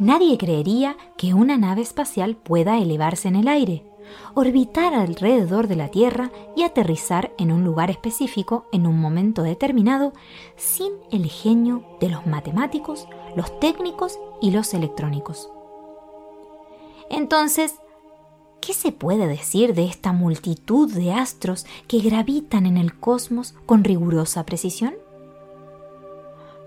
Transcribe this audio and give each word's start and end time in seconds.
Nadie 0.00 0.38
creería 0.38 0.96
que 1.18 1.34
una 1.34 1.58
nave 1.58 1.82
espacial 1.82 2.34
pueda 2.34 2.78
elevarse 2.78 3.28
en 3.28 3.36
el 3.36 3.48
aire, 3.48 3.84
orbitar 4.32 4.94
alrededor 4.94 5.68
de 5.68 5.76
la 5.76 5.88
Tierra 5.88 6.32
y 6.56 6.62
aterrizar 6.62 7.34
en 7.36 7.52
un 7.52 7.64
lugar 7.64 7.90
específico 7.90 8.64
en 8.72 8.86
un 8.86 8.98
momento 8.98 9.42
determinado 9.42 10.14
sin 10.56 10.90
el 11.12 11.26
genio 11.26 11.84
de 12.00 12.08
los 12.08 12.26
matemáticos, 12.26 13.08
los 13.36 13.60
técnicos 13.60 14.18
y 14.40 14.52
los 14.52 14.72
electrónicos. 14.72 15.50
Entonces, 17.10 17.74
¿qué 18.62 18.72
se 18.72 18.92
puede 18.92 19.26
decir 19.26 19.74
de 19.74 19.84
esta 19.84 20.14
multitud 20.14 20.90
de 20.90 21.12
astros 21.12 21.66
que 21.86 21.98
gravitan 21.98 22.64
en 22.64 22.78
el 22.78 22.98
cosmos 22.98 23.54
con 23.66 23.84
rigurosa 23.84 24.46
precisión? 24.46 24.94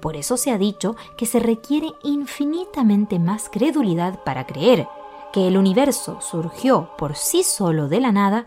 Por 0.03 0.17
eso 0.17 0.35
se 0.35 0.51
ha 0.51 0.57
dicho 0.57 0.97
que 1.15 1.25
se 1.25 1.39
requiere 1.39 1.87
infinitamente 2.03 3.19
más 3.19 3.47
credulidad 3.49 4.21
para 4.25 4.45
creer 4.45 4.85
que 5.31 5.47
el 5.47 5.55
universo 5.55 6.19
surgió 6.19 6.89
por 6.97 7.15
sí 7.15 7.41
solo 7.41 7.87
de 7.87 8.01
la 8.01 8.11
nada 8.11 8.45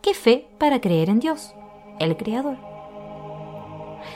que 0.00 0.14
fe 0.14 0.48
para 0.58 0.80
creer 0.80 1.10
en 1.10 1.20
Dios, 1.20 1.54
el 1.98 2.16
Creador. 2.16 2.56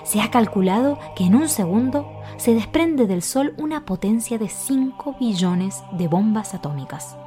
Se 0.03 0.22
ha 0.22 0.31
calculado 0.31 0.98
que 1.15 1.25
en 1.25 1.34
un 1.34 1.50
segundo 1.50 2.10
se 2.38 2.54
desprende 2.54 3.06
del 3.06 3.21
Sol 3.21 3.53
una 3.59 3.84
potencia 3.84 4.38
de 4.38 4.48
5 4.48 5.16
billones 5.21 5.82
de 5.93 6.09
bombas 6.09 6.54
atómicas. 6.54 7.19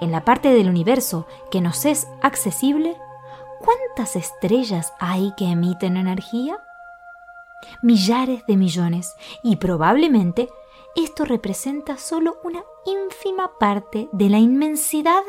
En 0.00 0.12
la 0.12 0.24
parte 0.24 0.50
del 0.50 0.68
universo 0.68 1.26
que 1.50 1.60
nos 1.60 1.84
es 1.84 2.06
accesible, 2.22 2.96
¿cuántas 3.58 4.14
estrellas 4.14 4.92
hay 5.00 5.32
que 5.36 5.46
emiten 5.46 5.96
energía? 5.96 6.60
Millares 7.82 8.42
de 8.46 8.56
millones 8.56 9.12
y 9.42 9.56
probablemente 9.56 10.48
esto 10.96 11.24
representa 11.24 11.98
solo 11.98 12.38
una 12.42 12.64
ínfima 12.86 13.58
parte 13.58 14.08
de 14.12 14.30
la 14.30 14.38
inmensidad 14.38 15.22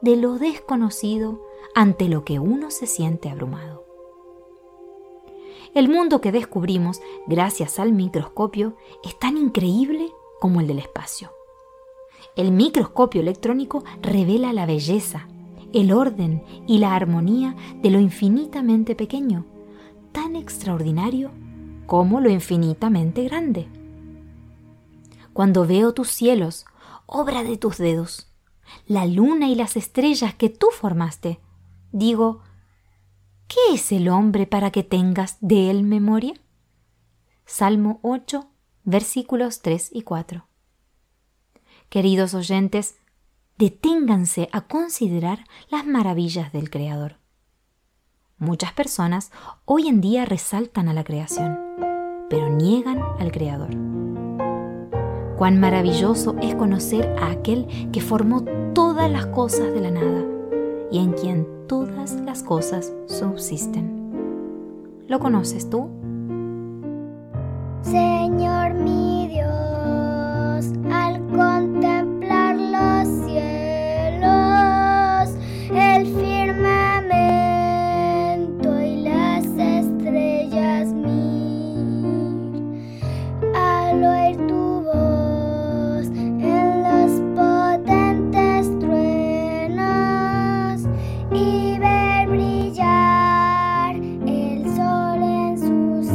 de 0.00 0.16
lo 0.16 0.38
desconocido 0.38 1.40
ante 1.74 2.08
lo 2.08 2.24
que 2.24 2.38
uno 2.38 2.70
se 2.70 2.86
siente 2.86 3.28
abrumado. 3.28 3.84
El 5.74 5.88
mundo 5.88 6.20
que 6.20 6.30
descubrimos 6.30 7.00
gracias 7.26 7.80
al 7.80 7.92
microscopio 7.92 8.76
es 9.02 9.18
tan 9.18 9.36
increíble 9.36 10.12
como 10.38 10.60
el 10.60 10.68
del 10.68 10.78
espacio. 10.78 11.32
El 12.36 12.52
microscopio 12.52 13.20
electrónico 13.20 13.82
revela 14.00 14.52
la 14.52 14.66
belleza, 14.66 15.26
el 15.72 15.90
orden 15.90 16.44
y 16.68 16.78
la 16.78 16.94
armonía 16.94 17.56
de 17.82 17.90
lo 17.90 17.98
infinitamente 17.98 18.94
pequeño, 18.94 19.46
tan 20.12 20.36
extraordinario 20.36 21.32
como 21.86 22.20
lo 22.20 22.30
infinitamente 22.30 23.24
grande. 23.24 23.68
Cuando 25.32 25.66
veo 25.66 25.94
tus 25.94 26.10
cielos, 26.10 26.64
obra 27.06 27.42
de 27.42 27.56
tus 27.56 27.78
dedos, 27.78 28.32
la 28.86 29.06
luna 29.06 29.48
y 29.48 29.54
las 29.54 29.76
estrellas 29.76 30.34
que 30.34 30.48
tú 30.48 30.68
formaste, 30.72 31.40
digo, 31.92 32.42
¿Qué 33.48 33.74
es 33.74 33.92
el 33.92 34.08
hombre 34.08 34.46
para 34.46 34.70
que 34.70 34.82
tengas 34.82 35.36
de 35.40 35.70
él 35.70 35.84
memoria? 35.84 36.34
Salmo 37.44 38.00
8, 38.02 38.48
versículos 38.84 39.60
3 39.60 39.90
y 39.92 40.02
4. 40.02 40.48
Queridos 41.88 42.34
oyentes, 42.34 42.96
deténganse 43.58 44.48
a 44.50 44.62
considerar 44.62 45.44
las 45.68 45.86
maravillas 45.86 46.52
del 46.52 46.70
Creador. 46.70 47.18
Muchas 48.44 48.74
personas 48.74 49.32
hoy 49.64 49.88
en 49.88 50.02
día 50.02 50.26
resaltan 50.26 50.90
a 50.90 50.92
la 50.92 51.02
creación, 51.02 51.58
pero 52.28 52.50
niegan 52.50 53.00
al 53.18 53.32
Creador. 53.32 53.70
Cuán 55.38 55.58
maravilloso 55.58 56.36
es 56.42 56.54
conocer 56.54 57.16
a 57.18 57.30
aquel 57.30 57.66
que 57.90 58.02
formó 58.02 58.44
todas 58.74 59.10
las 59.10 59.24
cosas 59.28 59.72
de 59.72 59.80
la 59.80 59.90
nada 59.90 60.24
y 60.90 60.98
en 60.98 61.12
quien 61.12 61.48
todas 61.68 62.16
las 62.16 62.42
cosas 62.42 62.92
subsisten. 63.06 65.04
¿Lo 65.08 65.20
conoces 65.20 65.70
tú? 65.70 65.88
Señor 67.80 68.13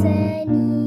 el 0.04 0.46
sol 0.46 0.79